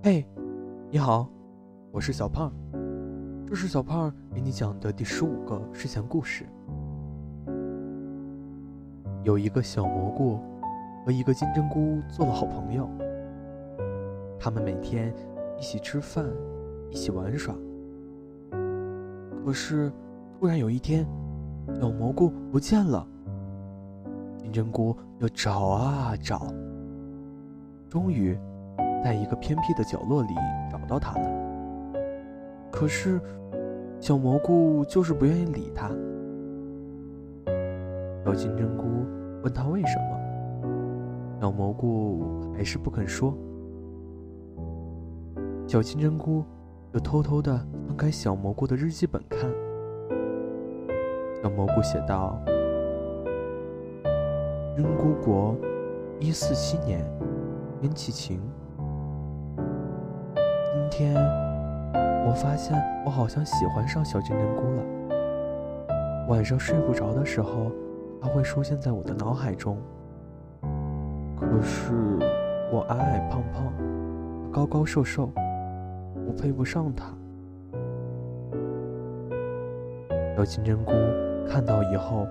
[0.00, 0.24] 嘿，
[0.92, 1.28] 你好，
[1.90, 2.52] 我是小胖，
[3.48, 6.46] 这是小胖给你讲的第十五个睡前故事。
[9.24, 10.38] 有一个小蘑菇
[11.04, 12.88] 和一个金针菇做了好朋友，
[14.38, 15.12] 他们每天
[15.58, 16.24] 一起吃饭，
[16.90, 17.52] 一起玩耍。
[19.44, 19.92] 可是，
[20.38, 21.04] 突然有一天，
[21.80, 23.04] 小蘑菇不见了，
[24.38, 26.46] 金针菇又找啊找，
[27.90, 28.38] 终于。
[29.02, 30.34] 在一个偏僻的角落里
[30.70, 31.30] 找到它了，
[32.70, 33.20] 可是
[34.00, 35.88] 小蘑菇就是不愿意理它。
[38.24, 38.84] 小金针菇
[39.42, 42.20] 问他为什么，小蘑菇
[42.54, 43.32] 还是不肯说。
[45.66, 46.44] 小金针菇
[46.92, 47.56] 又偷偷的
[47.86, 49.48] 翻开小蘑菇的日记本看，
[51.42, 52.38] 小蘑菇写道
[54.76, 55.56] ：“菌菇国，
[56.20, 57.02] 一四七年，
[57.80, 58.40] 天气晴。”
[60.98, 61.14] 天，
[62.26, 64.82] 我发现我好像喜欢上小金针菇了。
[66.26, 67.70] 晚上睡不着的时候，
[68.20, 69.78] 它会出现在我的脑海中。
[71.36, 71.92] 可是
[72.72, 73.72] 我矮矮胖胖，
[74.50, 75.30] 高高瘦瘦，
[76.26, 77.14] 我配不上它。
[80.36, 80.90] 小金针菇
[81.48, 82.26] 看到以后，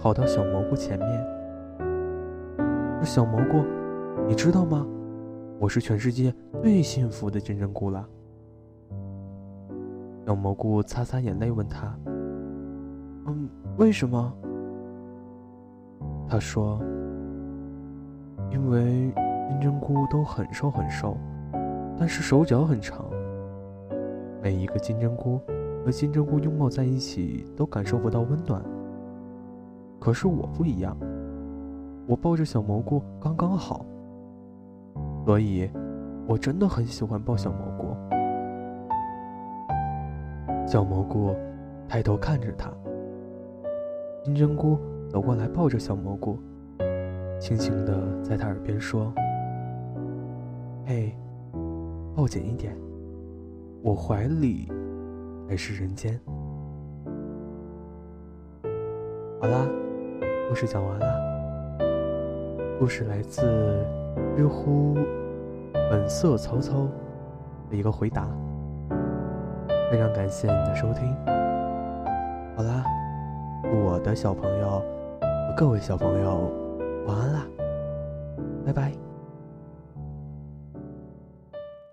[0.00, 1.26] 跑到小蘑菇前面。
[3.04, 3.64] 小蘑菇，
[4.26, 4.84] 你知道吗？
[5.60, 8.06] 我是全世界最幸福的金针菇了。
[10.26, 11.96] 小蘑菇擦擦眼泪，问他
[13.26, 14.32] ：“嗯，为什么？”
[16.28, 16.80] 他说
[18.50, 19.12] ：“因为
[19.48, 21.16] 金针菇都很瘦很瘦，
[21.96, 23.06] 但是手脚很长。
[24.42, 25.40] 每一个金针菇
[25.84, 28.62] 和金针菇拥抱在一起都感受不到温暖。
[30.00, 30.96] 可是我不一样，
[32.06, 33.86] 我抱着小蘑菇刚刚好。”
[35.24, 35.70] 所以，
[36.26, 37.96] 我真的很喜欢抱小蘑菇。
[40.66, 41.34] 小蘑菇
[41.88, 42.70] 抬头看着他，
[44.22, 44.78] 金针菇
[45.08, 46.38] 走过来抱着小蘑菇，
[47.40, 49.10] 轻轻的在他耳边说
[50.84, 51.16] ：“嘿，
[52.14, 52.76] 抱紧一点，
[53.82, 54.70] 我怀里
[55.48, 56.20] 才是人间。”
[59.40, 59.66] 好啦，
[60.50, 61.06] 故事讲完了。
[62.78, 63.42] 故事来自。
[64.36, 64.94] 知乎，
[65.94, 66.88] 本色曹操
[67.70, 68.26] 的一个回答，
[69.92, 71.14] 非常感谢你的收听。
[72.56, 72.82] 好啦，
[73.62, 74.82] 我的小朋友，
[75.56, 76.50] 各位小朋友，
[77.06, 77.46] 晚安啦，
[78.66, 79.03] 拜拜。